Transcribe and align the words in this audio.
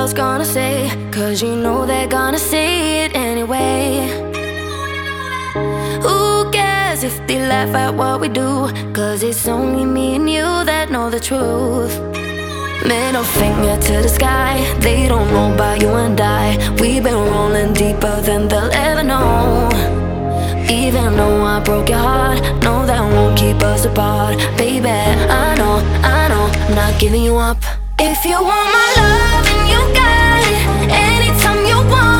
Girls 0.00 0.14
gonna 0.14 0.46
say, 0.46 0.88
cause 1.12 1.42
you 1.42 1.54
know 1.54 1.84
they're 1.84 2.06
gonna 2.06 2.38
say 2.38 3.04
it 3.04 3.14
anyway. 3.14 4.08
Who 6.00 6.50
cares 6.50 7.04
if 7.04 7.14
they 7.26 7.38
laugh 7.38 7.74
at 7.74 7.94
what 7.94 8.18
we 8.18 8.28
do? 8.30 8.72
Cause 8.94 9.22
it's 9.22 9.46
only 9.46 9.84
me 9.84 10.14
and 10.14 10.30
you 10.30 10.48
that 10.64 10.90
know 10.90 11.10
the 11.10 11.20
truth. 11.20 11.94
Middle 12.88 13.24
finger 13.24 13.76
to 13.88 14.00
the 14.00 14.08
sky, 14.08 14.64
they 14.80 15.06
don't 15.06 15.30
know 15.34 15.52
about 15.52 15.82
you 15.82 15.90
and 15.90 16.18
I. 16.18 16.56
We've 16.80 17.04
been 17.04 17.20
rolling 17.32 17.74
deeper 17.74 18.22
than 18.22 18.48
they'll 18.48 18.72
ever 18.72 19.02
know. 19.02 19.68
Even 20.70 21.14
though 21.14 21.42
I 21.44 21.60
broke 21.60 21.90
your 21.90 21.98
heart, 21.98 22.40
no, 22.62 22.86
that 22.86 23.02
won't 23.02 23.38
keep 23.38 23.62
us 23.62 23.84
apart. 23.84 24.38
Baby, 24.56 24.88
I 24.88 25.54
know, 25.56 25.76
I 26.02 26.28
know, 26.28 26.46
I'm 26.68 26.74
not 26.74 26.98
giving 26.98 27.22
you 27.22 27.36
up. 27.36 27.58
If 28.02 28.24
you 28.24 28.32
want 28.32 28.68
my 28.72 28.88
love, 28.96 29.44
then 29.44 29.68
you 29.68 29.94
got 29.94 29.99
我。 31.90 32.19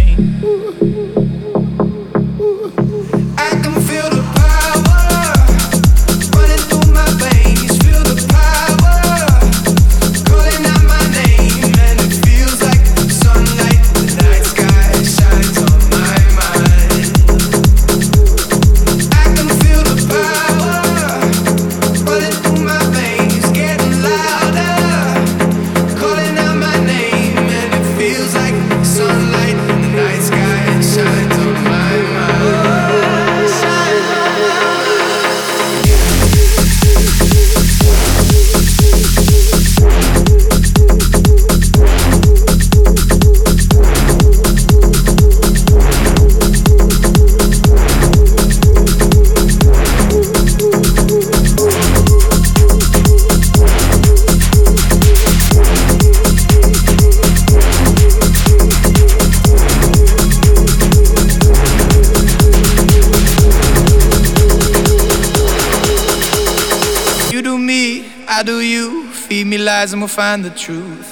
We'll 70.01 70.07
find 70.07 70.43
the 70.43 70.49
truth. 70.49 71.10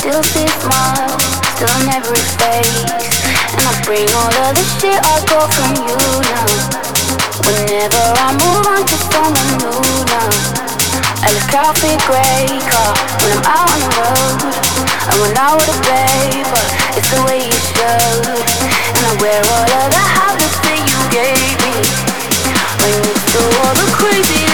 Still 0.00 0.24
see 0.32 0.48
smiles, 0.64 1.20
still 1.60 1.76
in 1.84 1.92
every 1.92 2.24
face. 2.40 2.88
And 3.52 3.64
I 3.68 3.72
bring 3.84 4.08
all 4.16 4.32
of 4.48 4.56
the 4.56 4.64
shit 4.80 4.96
I 4.96 5.20
got 5.28 5.52
from 5.52 5.76
you 5.76 6.00
now. 6.24 6.48
Whenever 7.44 8.04
I 8.16 8.32
move 8.32 8.64
on 8.64 8.80
to 8.80 8.96
someone 9.12 9.52
new 9.60 9.76
now. 10.08 10.32
I 11.20 11.28
look 11.36 11.52
out 11.52 11.76
for 11.76 11.84
your 11.84 12.00
grey 12.08 12.48
car 12.64 12.92
when 13.20 13.28
I'm 13.36 13.44
out 13.44 13.68
on 13.68 13.80
the 13.84 13.90
road. 14.00 14.40
I 15.04 15.12
run 15.20 15.36
out 15.36 15.60
with 15.60 15.68
a 15.68 15.78
babe, 15.84 16.48
but 16.48 16.68
it's 16.96 17.10
the 17.12 17.20
way 17.28 17.44
you 17.44 17.60
should. 17.76 18.24
And 18.96 19.04
I 19.04 19.12
wear 19.20 19.40
all 19.52 19.68
of 19.68 19.88
the 19.92 20.04
habits 20.16 20.56
that 20.64 20.80
you 20.80 20.98
gave 21.12 21.56
me. 21.60 21.76
When 22.80 22.92
you 23.04 23.12
do 23.36 23.42
all 23.52 23.74
the 23.76 23.88
crazy 24.00 24.48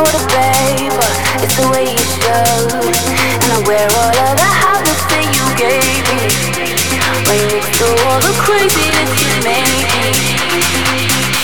When 0.00 0.14
a 0.14 0.26
babe, 0.28 0.96
it's 1.44 1.56
the 1.60 1.68
way 1.68 1.84
you 1.92 1.98
should. 1.98 2.72
And 2.72 3.52
I 3.52 3.60
wear 3.66 3.84
all 3.84 4.08
of 4.08 4.36
the 4.40 4.48
habits 4.48 5.04
that 5.12 5.28
you 5.28 5.44
gave 5.60 5.84
me. 6.08 6.24
Right 7.28 7.44
next 7.52 7.76
to 7.76 7.84
all 8.08 8.20
the 8.24 8.32
that 8.96 9.12
you 9.20 9.28
made 9.44 9.68
me. 10.00 11.39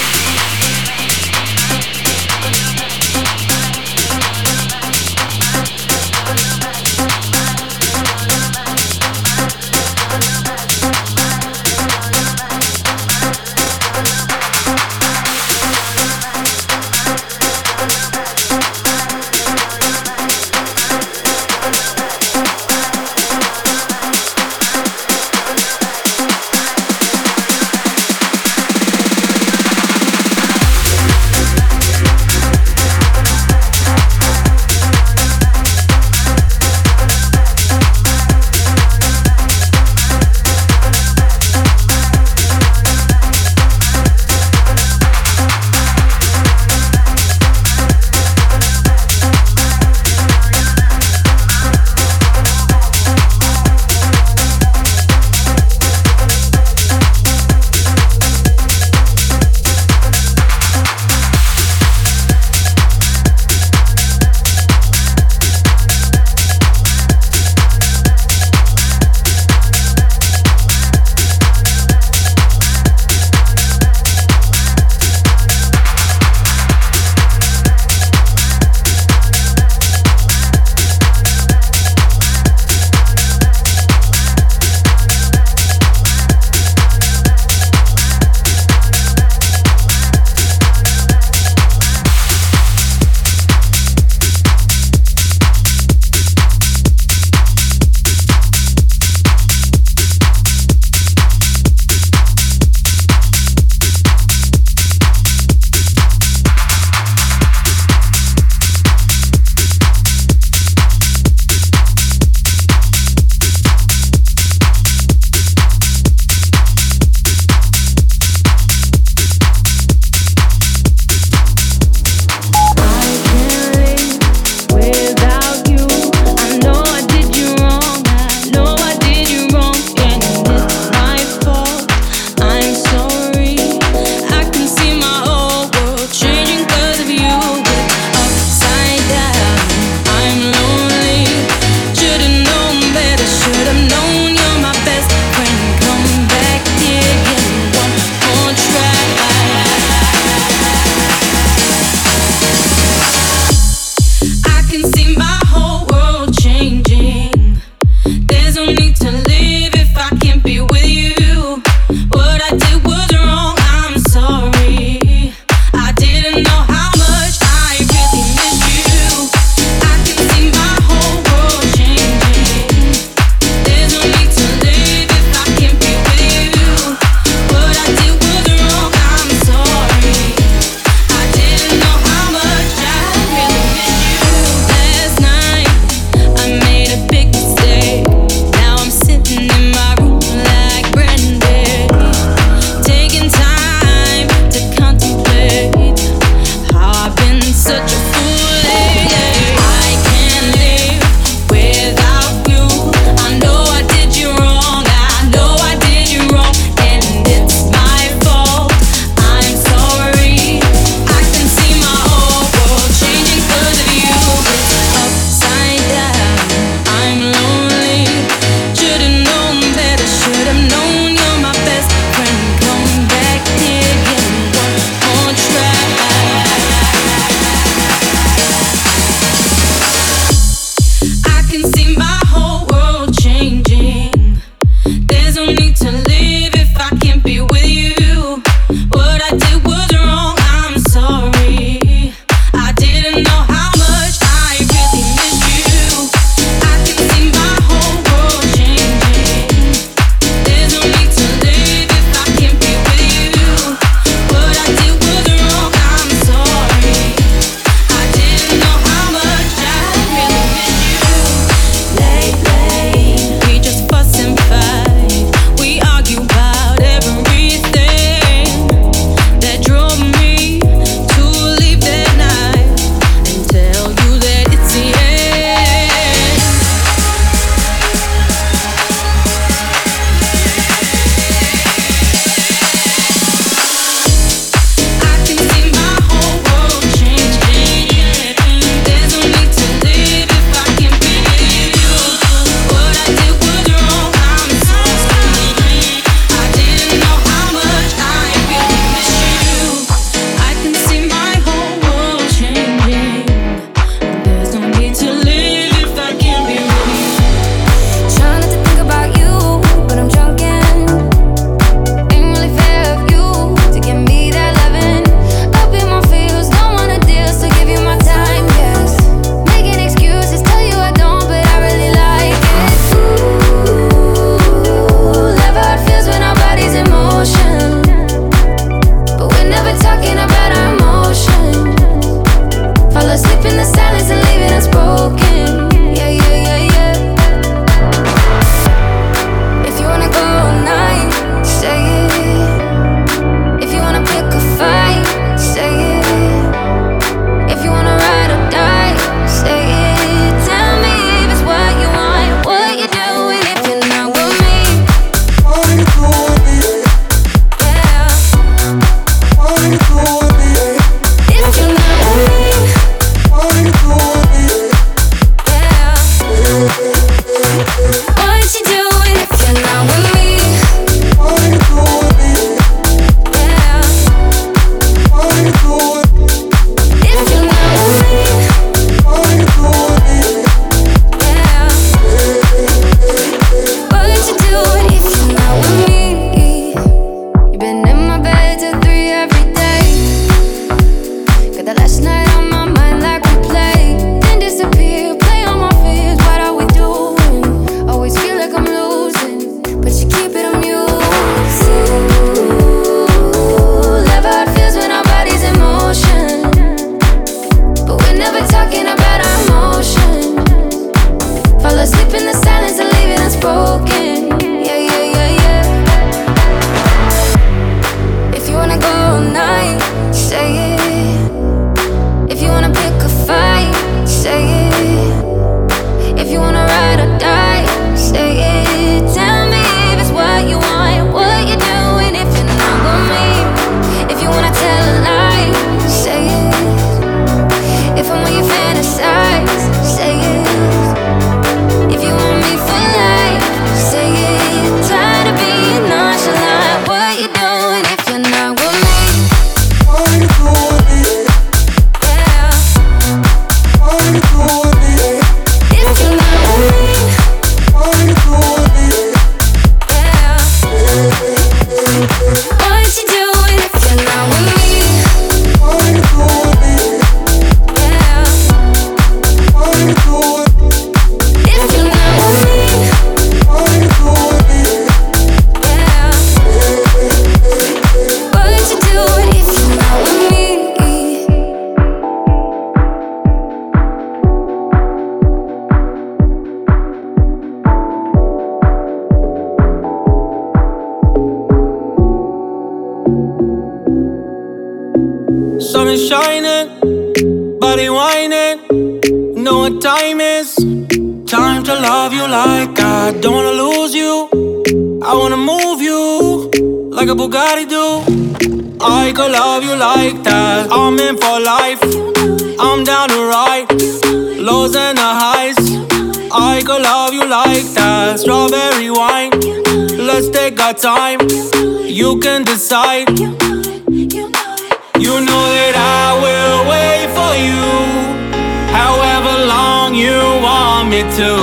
need 530.96 531.12
to. 531.12 531.37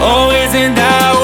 Oh, 0.00 0.30
isn't 0.30 0.74
that? 0.74 1.17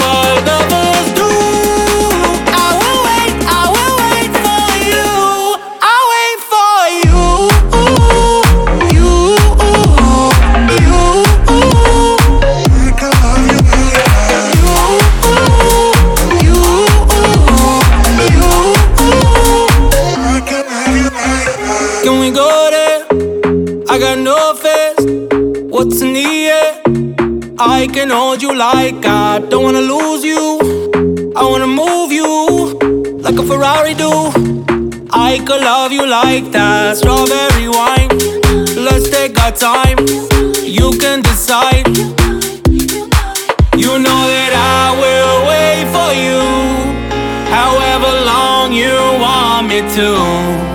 like 28.73 29.05
I 29.05 29.41
don't 29.51 29.63
wanna 29.63 29.87
lose 29.95 30.25
you. 30.25 30.43
I 31.37 31.43
wanna 31.51 31.67
move 31.67 32.11
you 32.11 32.31
like 33.25 33.39
a 33.43 33.45
Ferrari 33.51 33.93
do. 33.93 34.13
I 35.29 35.33
could 35.47 35.63
love 35.73 35.93
you 35.93 36.07
like 36.07 36.47
that 36.53 36.97
strawberry 36.97 37.69
wine. 37.79 38.11
Let's 38.87 39.07
take 39.17 39.35
our 39.45 39.53
time. 39.53 39.99
You 40.79 40.89
can 41.03 41.21
decide. 41.21 41.87
You 43.85 43.93
know 44.07 44.23
that 44.33 44.53
I 44.81 44.85
will 45.03 45.37
wait 45.51 45.85
for 45.95 46.11
you, 46.27 46.43
however 47.59 48.11
long 48.33 48.73
you 48.73 48.97
want 49.25 49.69
me 49.69 49.81
to. 49.97 50.74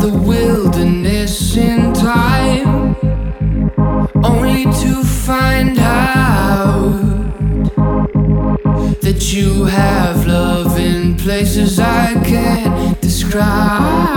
the 0.00 0.12
wilderness 0.12 1.56
in 1.56 1.92
time, 1.92 2.94
only 4.22 4.64
to 4.64 5.02
find 5.02 5.76
out 5.78 6.92
that 9.00 9.32
you 9.32 9.64
have 9.64 10.24
love 10.26 10.78
in 10.78 11.16
places 11.16 11.80
I 11.80 12.14
can't 12.24 13.00
describe. 13.00 14.07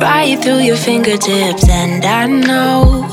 Right 0.00 0.38
through 0.42 0.60
your 0.60 0.76
fingertips, 0.76 1.68
and 1.68 2.04
I 2.04 2.26
know, 2.26 3.06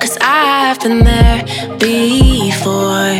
cause 0.00 0.16
I've 0.20 0.80
been 0.80 1.04
there 1.04 1.42
before, 1.78 3.16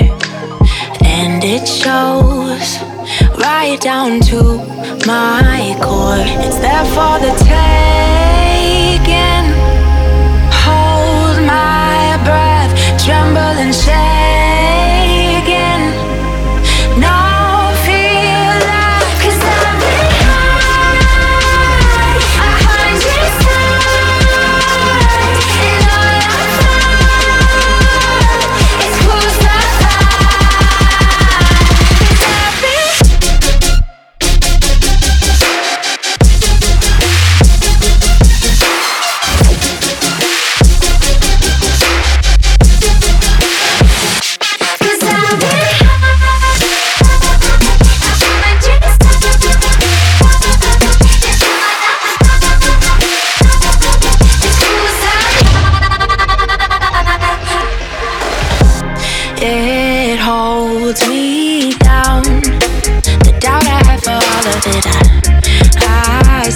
and 1.05 1.43
it 1.45 1.67
shows 1.67 2.69
right 3.39 3.79
down 3.81 4.21
to 4.31 4.43
my 5.07 5.77
core. 5.83 6.25
It's 6.45 6.59
there 6.59 6.85
for 6.87 7.19
the 7.19 7.33
taking. 7.45 8.10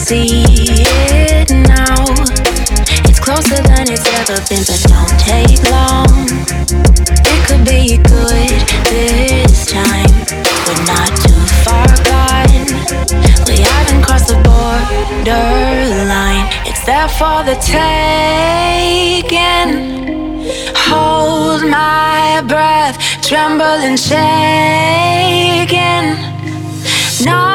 See 0.04 0.44
it 0.68 1.48
now. 1.50 2.04
It's 3.08 3.18
closer 3.18 3.56
than 3.62 3.88
it's 3.88 4.04
ever 4.20 4.36
been, 4.50 4.62
but 4.68 4.82
don't 4.92 5.16
take 5.18 5.62
long. 5.72 6.28
It 7.32 7.40
could 7.48 7.64
be 7.64 7.96
good 7.96 8.60
this 8.92 9.64
time. 9.64 10.12
We're 10.66 10.84
not 10.84 11.08
too 11.24 11.40
far 11.64 11.88
gone. 12.04 12.68
We 13.48 13.64
haven't 13.64 14.04
crossed 14.04 14.28
the 14.28 14.36
borderline. 14.44 16.52
It's 16.68 16.84
there 16.84 17.08
for 17.08 17.40
the 17.48 17.56
taking. 17.64 19.32
Hold 20.84 21.64
my 21.66 22.44
breath, 22.46 23.00
tremble 23.22 23.80
and 23.88 23.98
shaking. 23.98 24.20
No 27.24 27.53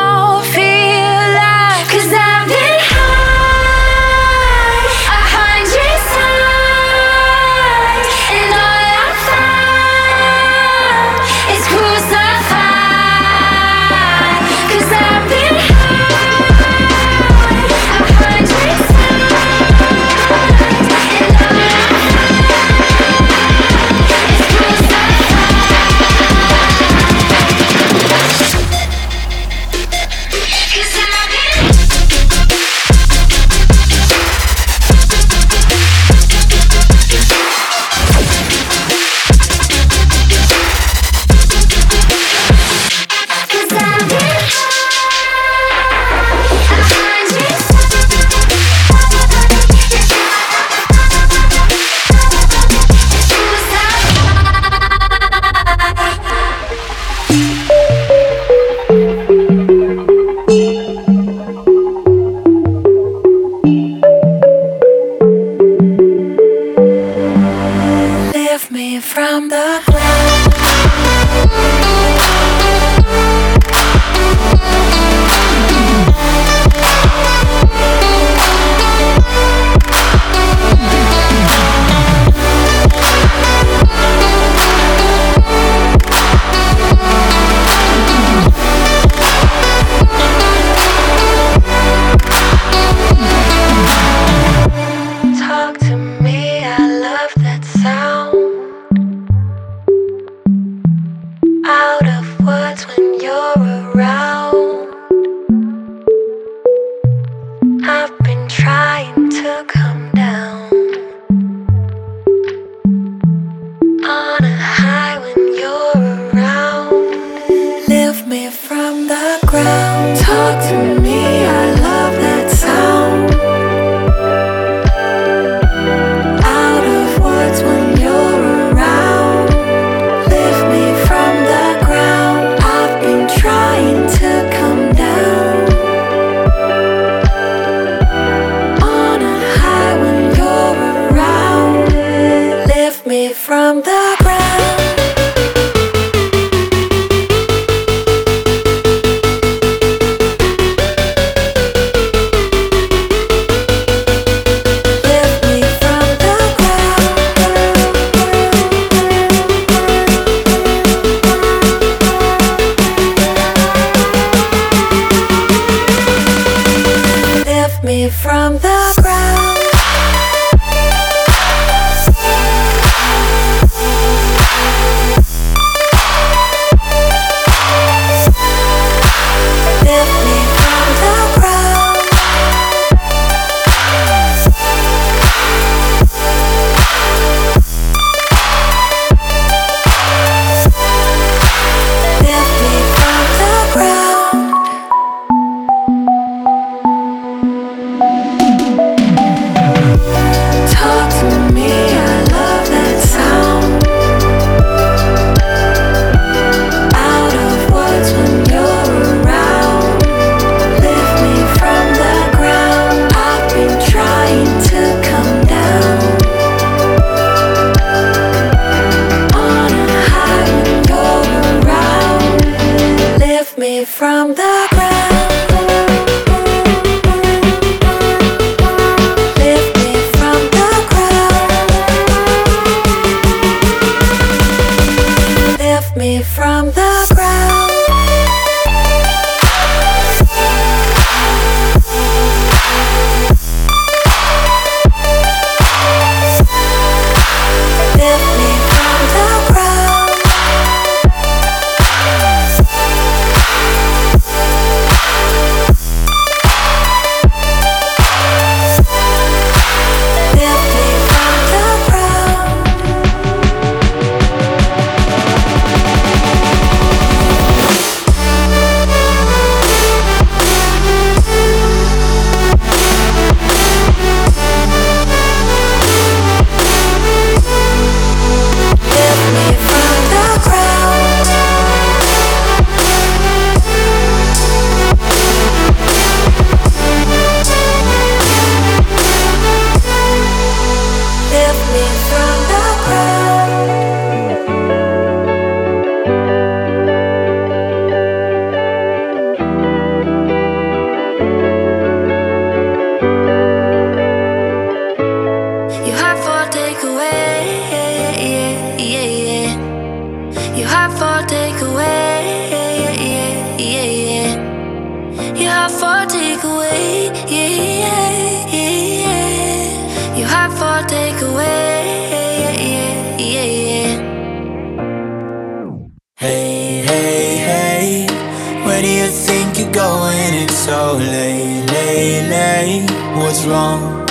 you 329.10 329.16
think 329.16 329.58
you're 329.58 329.72
going, 329.72 330.34
it's 330.34 330.56
so 330.56 330.94
late, 330.94 331.66
late, 331.72 332.30
late. 332.30 332.90
What's 333.18 333.44
wrong? 333.46 334.08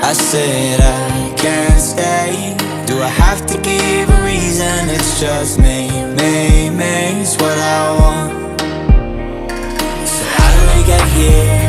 I 0.00 0.12
said 0.14 0.80
I 0.80 1.34
can't 1.36 1.80
stay. 1.80 2.56
Do 2.86 3.02
I 3.02 3.08
have 3.08 3.44
to 3.46 3.56
give 3.60 4.08
a 4.08 4.20
reason? 4.24 4.88
It's 4.88 5.20
just 5.20 5.58
me, 5.58 5.90
me, 6.16 6.70
me. 6.70 7.20
It's 7.20 7.36
what 7.36 7.58
I 7.58 7.80
want. 8.00 8.60
So 10.08 10.24
how 10.34 10.48
did 10.54 10.66
we 10.72 10.80
get 10.92 11.04
here? 11.18 11.60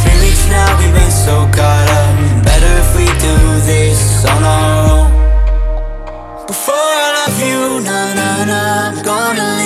Three 0.00 0.18
weeks 0.24 0.44
now, 0.48 0.68
we've 0.80 0.94
been 0.94 1.14
so 1.26 1.36
caught 1.56 1.88
up. 2.00 2.44
Better 2.48 2.72
if 2.84 2.90
we 2.96 3.06
do 3.28 3.36
this 3.68 4.24
on 4.24 4.42
our 4.56 4.72
own. 4.94 6.46
Before 6.46 6.88
I 7.04 7.08
love 7.18 7.38
you, 7.48 7.60
na 7.84 8.14
na 8.18 8.44
na, 8.50 8.60
I'm 8.88 9.02
gonna. 9.04 9.57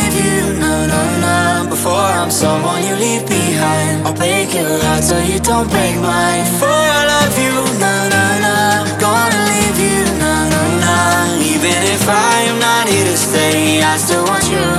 Before 1.82 2.14
I'm 2.20 2.30
someone 2.30 2.84
you 2.84 2.94
leave 2.94 3.26
behind, 3.26 4.06
I'll 4.06 4.14
break 4.14 4.54
your 4.54 4.78
heart 4.86 5.02
so 5.02 5.18
you 5.18 5.40
don't 5.40 5.68
break 5.68 5.96
mine. 5.98 6.44
Before 6.46 6.70
I 6.70 7.02
love 7.10 7.34
you, 7.34 7.54
na 7.82 7.94
na 8.06 8.24
na, 8.38 8.54
gonna 9.02 9.42
leave 9.50 9.78
you, 9.90 10.04
na 10.22 10.46
na 10.46 10.62
na. 10.78 10.94
Even 11.42 11.74
if 11.90 12.06
I 12.06 12.46
am 12.46 12.60
not 12.60 12.86
here 12.86 13.04
to 13.04 13.16
stay, 13.16 13.82
I 13.82 13.96
still 13.96 14.22
want 14.22 14.46
your 14.48 14.70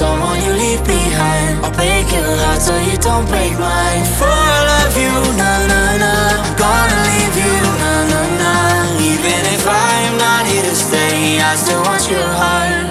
someone 0.00 0.40
you 0.40 0.52
leave 0.52 0.82
behind, 0.86 1.60
I'll 1.60 1.74
break 1.76 2.08
your 2.16 2.32
heart 2.42 2.60
so 2.62 2.74
you 2.88 2.96
don't 3.08 3.26
break 3.28 3.52
mine. 3.60 4.00
Before 4.08 4.40
I 4.56 4.60
love 4.72 4.96
you, 5.04 5.14
na 5.40 5.52
na 5.72 5.82
na, 6.02 6.12
I'm 6.40 6.54
gonna 6.56 7.00
leave 7.10 7.36
you, 7.44 7.56
na 7.82 7.94
na 8.12 8.20
na. 8.40 8.52
Even 9.12 9.40
if 9.56 9.64
I 9.68 9.92
am 10.08 10.16
not 10.16 10.42
here 10.48 10.64
to 10.64 10.74
stay, 10.74 11.38
I 11.40 11.52
still 11.56 11.82
want. 11.84 12.00
Your 12.10 12.32
heart 12.40 12.89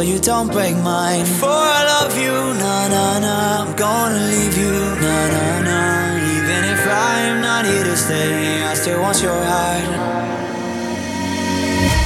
so 0.00 0.06
you 0.06 0.18
don't 0.18 0.50
break 0.50 0.74
mine. 0.76 1.26
For 1.26 1.60
I 1.78 1.80
love 1.94 2.16
you, 2.16 2.36
na 2.62 2.88
na 2.94 3.06
na, 3.24 3.36
I'm 3.60 3.72
gonna 3.76 4.22
leave 4.32 4.56
you, 4.56 4.76
na 5.04 5.16
na 5.34 5.46
na. 5.68 5.80
Even 6.36 6.62
if 6.74 6.82
I 6.88 7.16
am 7.30 7.38
not 7.42 7.66
here 7.66 7.84
to 7.84 7.96
stay, 7.96 8.62
I 8.70 8.72
still 8.80 9.00
want 9.02 9.20
your 9.20 9.40
heart. 9.50 9.88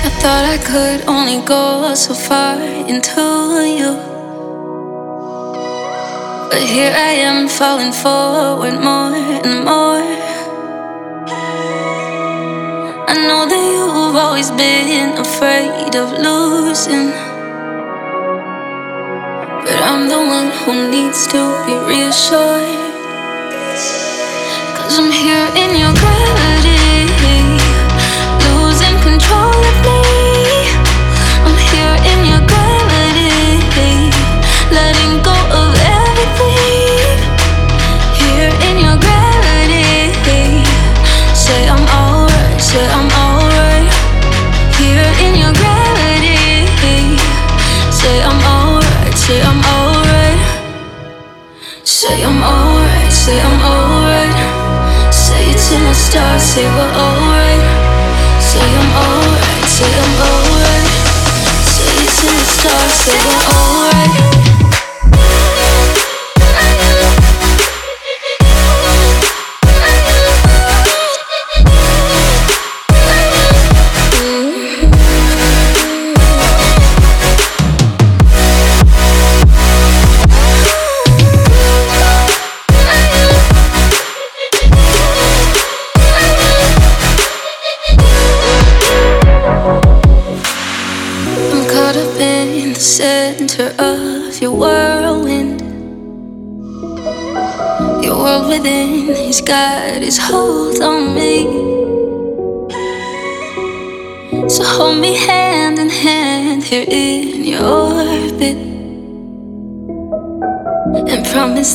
I 0.09 0.11
thought 0.21 0.45
I 0.57 0.59
could 0.71 1.01
only 1.07 1.39
go 1.47 1.95
so 1.95 2.15
far 2.15 2.59
into 2.93 3.27
you. 3.79 3.93
But 6.51 6.63
here 6.75 6.95
I 7.11 7.13
am 7.31 7.49
falling 7.49 7.93
forward 7.93 8.77
more 8.89 9.15
and 9.47 9.57
more. 9.71 10.07
I 13.13 13.15
know 13.27 13.43
that 13.51 13.65
you've 13.73 14.17
always 14.25 14.51
been 14.51 15.11
afraid 15.27 15.95
of 15.95 16.09
losing. 16.27 17.34
I'm 19.87 20.09
the 20.09 20.16
one 20.16 20.49
who 20.64 20.89
needs 20.91 21.26
to 21.26 21.41
be 21.66 21.74
reassured. 21.76 22.64
Cause 24.76 24.99
I'm 24.99 25.12
here 25.12 25.47
in 25.61 25.76
your 25.76 25.93
gravity, 26.01 26.84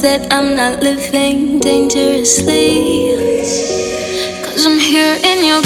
That 0.01 0.31
I'm 0.31 0.55
not 0.55 0.81
living 0.81 1.59
dangerously. 1.59 3.17
Cause 4.45 4.65
I'm 4.65 4.79
here 4.79 5.19
in 5.21 5.43
your 5.43 5.61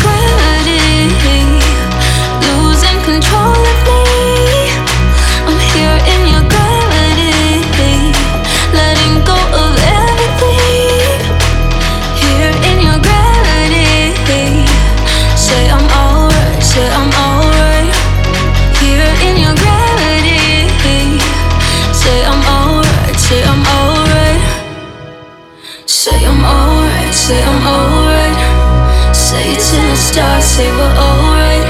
to 29.60 29.76
the 29.76 29.96
stars, 29.96 30.44
say 30.44 30.72
we're 30.72 30.96
alright. 30.98 31.68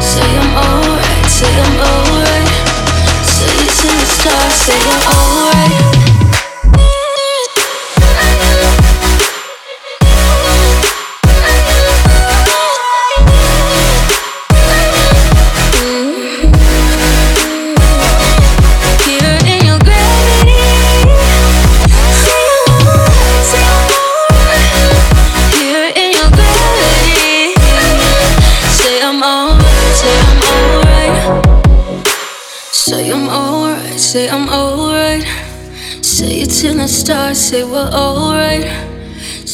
Say 0.00 0.22
I'm 0.22 0.56
alright, 0.56 1.26
say 1.26 1.52
I'm 1.64 1.76
alright. 1.90 2.48
Say 3.34 3.52
it 3.64 3.72
to 3.80 3.88
the 4.00 4.06
stars, 4.06 4.54
say 4.64 4.78
I'm 4.78 5.02
alright. 5.12 5.41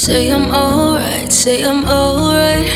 Say 0.09 0.33
I'm 0.33 0.51
alright, 0.51 1.31
say 1.31 1.63
I'm 1.63 1.85
alright. 1.85 2.67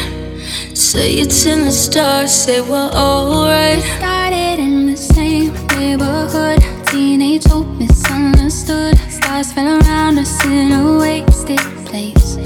Say 0.77 1.15
it's 1.15 1.47
in 1.47 1.65
the 1.65 1.73
stars, 1.73 2.31
say 2.31 2.61
we're 2.61 2.91
alright. 2.93 3.83
Started 3.97 4.59
in 4.59 4.85
the 4.85 4.99
same 4.99 5.55
neighborhood, 5.69 6.59
teenage 6.89 7.45
hope 7.45 7.69
misunderstood. 7.79 8.99
Stars 9.09 9.51
fell 9.51 9.81
around 9.81 10.19
us 10.19 10.45
in 10.45 10.73
a 10.73 10.99
wasted 10.99 11.65
place. 11.87 12.37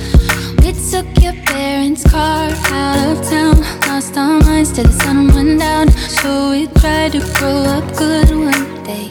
We 0.63 0.71
took 0.89 1.09
your 1.21 1.35
parents' 1.43 2.09
car 2.09 2.49
out 2.67 3.09
of 3.09 3.29
town, 3.29 3.59
lost 3.89 4.17
our 4.17 4.39
minds 4.39 4.71
till 4.71 4.85
the 4.85 4.93
sun 5.03 5.35
went 5.35 5.59
down. 5.59 5.91
So 5.91 6.51
we 6.51 6.69
tried 6.79 7.11
to 7.11 7.23
grow 7.35 7.59
up 7.75 7.85
good 7.99 8.31
one 8.31 8.85
day. 8.85 9.09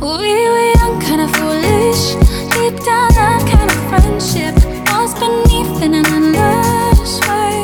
We 0.00 0.30
were 0.52 0.72
young, 0.78 1.00
kinda 1.00 1.26
foolish. 1.34 2.14
Deep 2.54 2.78
down, 2.84 3.10
of 3.10 3.53
friendship 4.00 4.54
was 4.90 5.14
beneath 5.14 5.82
an 5.82 5.94
endless 5.94 7.20
way. 7.28 7.54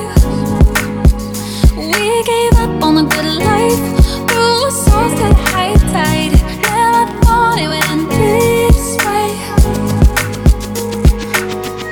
We 1.77 2.23
gave 2.23 2.55
up 2.55 2.83
on 2.83 2.95
the 2.95 3.03
good 3.03 3.31
life, 3.43 3.83
threw 4.29 4.65
our 4.65 4.71
souls 4.71 5.13
to 5.15 5.27
the 5.29 5.35
high 5.51 5.75
tide. 5.95 6.33
Never 6.63 7.05
thought 7.23 7.59
it 7.59 7.69
would 7.69 7.85
end 7.93 8.07
this 8.11 8.97
way. 9.07 9.29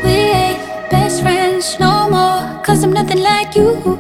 We 0.05 0.15
ain't 0.43 0.91
best 0.91 1.23
friends 1.23 1.79
no 1.81 2.09
more, 2.09 2.63
cause 2.63 2.85
I'm 2.85 2.93
nothing 2.93 3.21
like 3.21 3.57
you. 3.57 3.98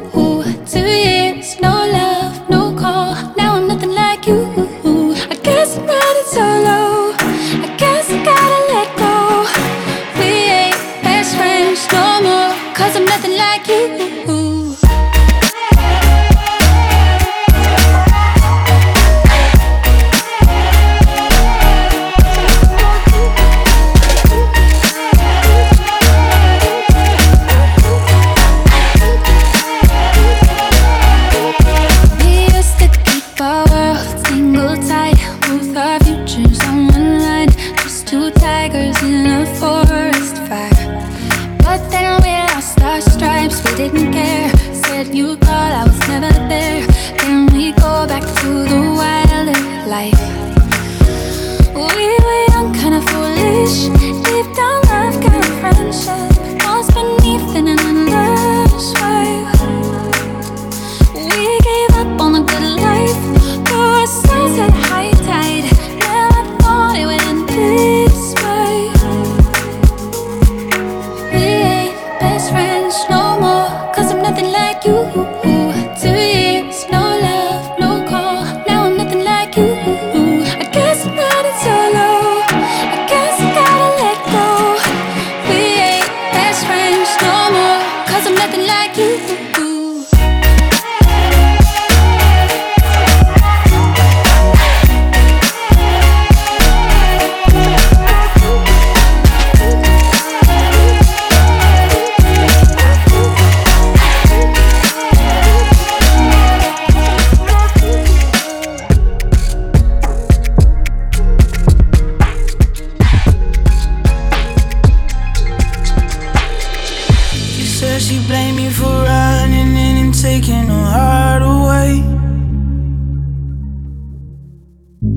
Said 117.98 118.14
she 118.14 118.26
blamed 118.26 118.56
me 118.56 118.70
for 118.70 118.84
running 118.84 119.76
in 119.76 119.96
and 120.04 120.14
taking 120.14 120.66
her 120.68 120.86
heart 120.96 121.42
away. 121.42 122.02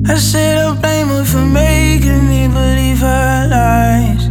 I 0.06 0.16
said 0.18 0.58
I 0.58 0.74
blame 0.80 1.08
her 1.08 1.24
for 1.24 1.44
making 1.44 2.28
me 2.28 2.48
believe 2.48 2.98
her 2.98 3.48
lies. 3.50 4.24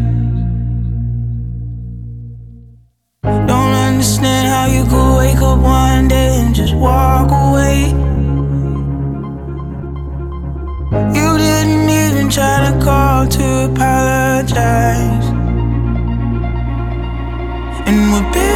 Don't 3.48 3.74
understand 3.88 4.48
how 4.48 4.66
you 4.66 4.84
could 4.86 5.18
wake 5.18 5.42
up 5.42 5.60
one 5.60 6.08
day 6.08 6.42
and 6.42 6.56
just 6.56 6.76
walk 6.76 7.30
away. 7.32 7.92
You 11.18 11.38
didn't 11.38 11.90
even 11.90 12.30
try 12.30 12.70
to 12.70 12.84
call 12.84 13.28
to 13.28 13.72
apologize. 13.72 15.21
And 18.14 18.52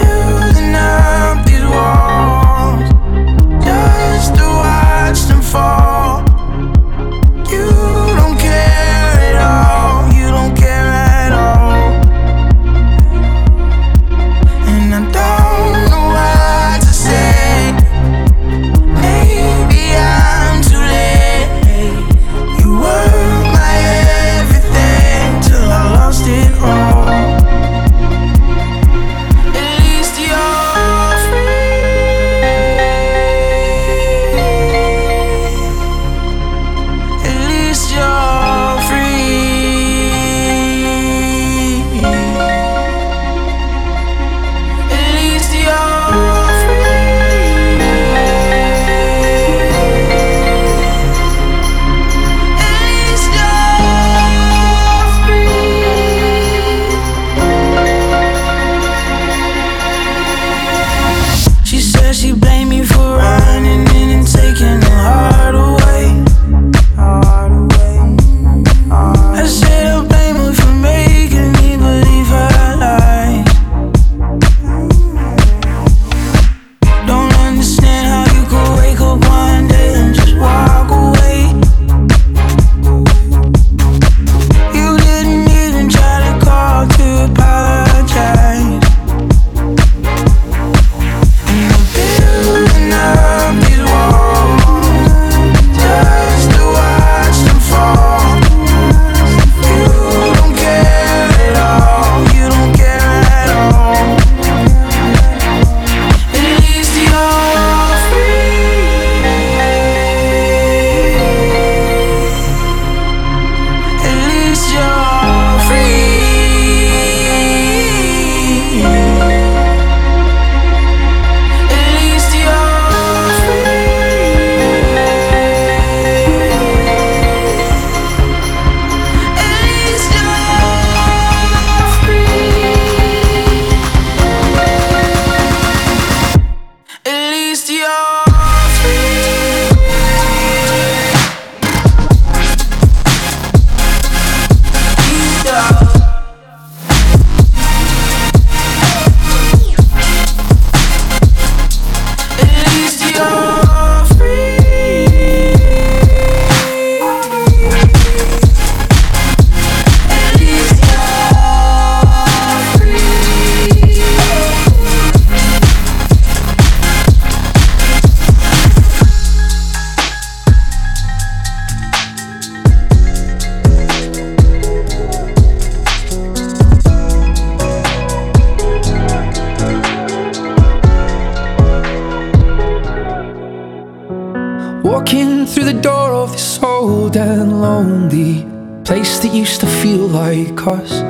Walking 184.86 185.48
through 185.48 185.64
the 185.64 185.82
door 185.82 186.14
of 186.14 186.34
this 186.34 186.62
old 186.62 187.18
and 187.18 187.60
lonely 187.60 188.46
place 188.84 189.18
that 189.18 189.34
used 189.34 189.62
to 189.62 189.66
feel 189.66 190.06
like 190.06 190.68
us. 190.68 191.02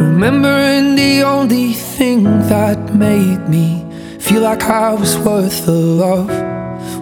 Remembering 0.00 0.96
the 0.96 1.24
only 1.24 1.74
thing 1.74 2.24
that 2.48 2.94
made 2.94 3.46
me 3.50 3.84
feel 4.18 4.40
like 4.40 4.62
I 4.62 4.94
was 4.94 5.18
worth 5.18 5.66
the 5.66 5.72
love. 5.72 6.30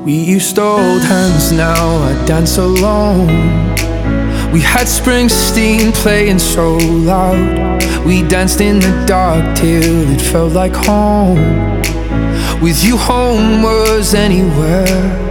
We 0.04 0.14
used 0.14 0.56
to 0.56 0.62
hold 0.62 1.02
hands, 1.02 1.52
now 1.52 1.98
I 1.98 2.26
dance 2.26 2.58
alone. 2.58 3.28
We 4.50 4.62
had 4.62 4.88
Springsteen 4.88 5.94
playing 5.94 6.40
so 6.40 6.74
loud. 6.76 8.04
We 8.04 8.26
danced 8.26 8.60
in 8.60 8.80
the 8.80 9.04
dark 9.06 9.44
till 9.54 10.10
it 10.10 10.20
felt 10.20 10.54
like 10.54 10.74
home 10.74 11.83
with 12.64 12.82
you 12.82 12.96
home 12.96 13.62
was 13.62 14.14
anywhere. 14.14 15.23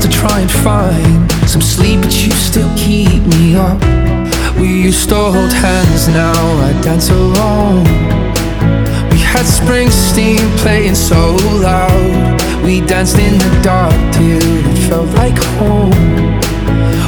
to 0.00 0.08
try 0.08 0.40
and 0.40 0.50
find 0.50 1.30
some 1.48 1.60
sleep, 1.60 2.00
but 2.00 2.14
you 2.24 2.32
still 2.32 2.72
keep 2.76 3.22
me 3.34 3.54
up. 3.54 3.80
We 4.58 4.68
used 4.68 5.08
to 5.10 5.14
hold 5.14 5.52
hands, 5.52 6.08
now 6.08 6.32
I 6.68 6.72
dance 6.82 7.10
alone. 7.10 7.84
We 9.10 9.18
had 9.18 9.44
Springsteen 9.44 10.40
playing 10.58 10.94
so 10.94 11.36
loud. 11.60 12.40
We 12.64 12.80
danced 12.80 13.18
in 13.18 13.38
the 13.38 13.60
dark 13.62 13.94
till 14.14 14.40
it 14.40 14.88
felt 14.88 15.10
like 15.16 15.38
home. 15.58 15.90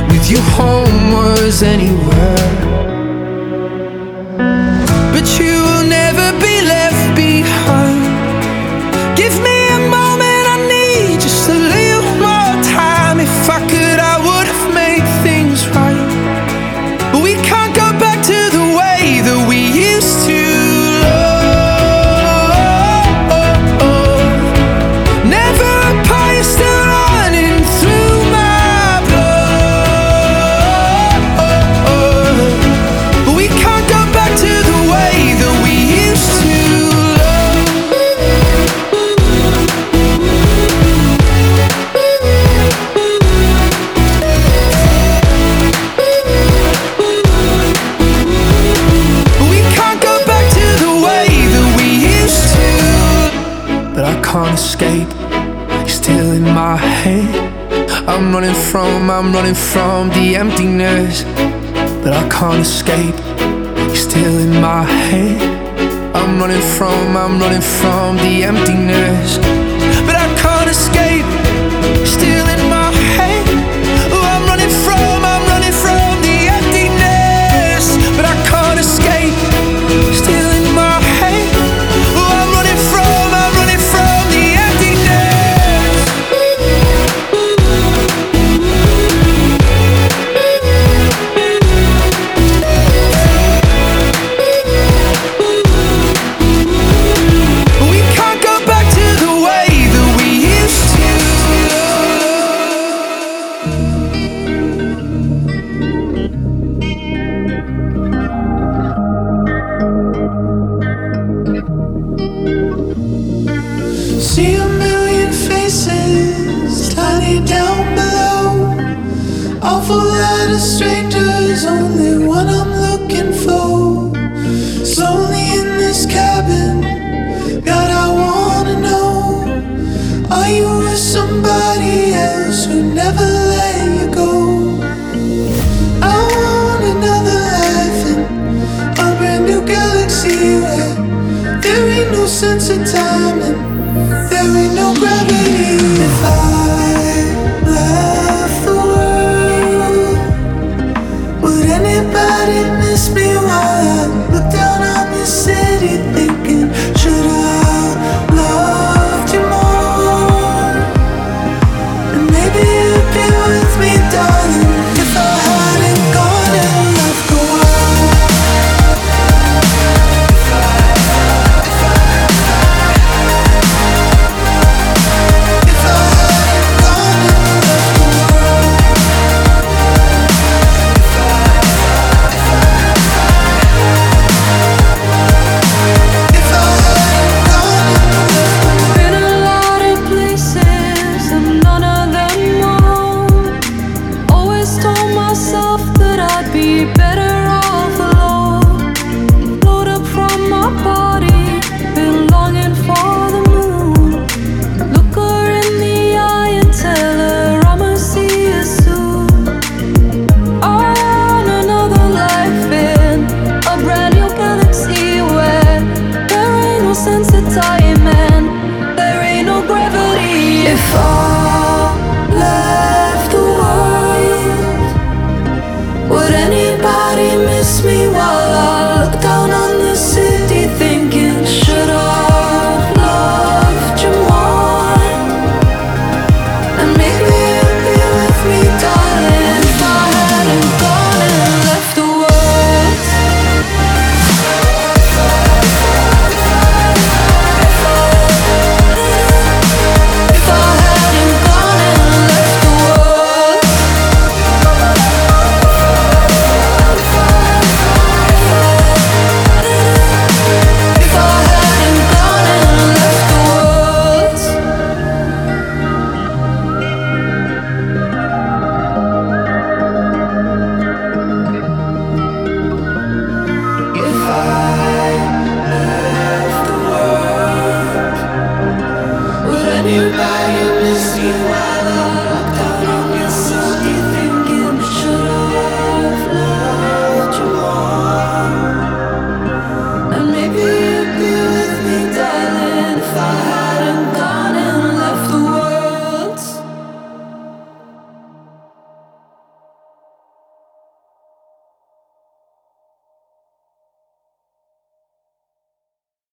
With 0.08 0.30
you, 0.30 0.40
home 0.56 1.12
was 1.12 1.62
anywhere. 1.62 2.71
I'm 59.24 59.32
running 59.32 59.54
from 59.54 60.08
the 60.08 60.34
emptiness 60.34 61.22
that 62.02 62.12
I 62.12 62.28
can't 62.28 62.60
escape. 62.60 63.14
You're 63.86 63.94
still 63.94 64.38
in 64.40 64.60
my 64.60 64.82
head. 64.82 65.40
I'm 66.12 66.40
running 66.40 66.60
from, 66.76 67.16
I'm 67.16 67.38
running 67.38 67.60
from 67.60 68.16
the 68.16 68.42
emptiness. 68.42 69.71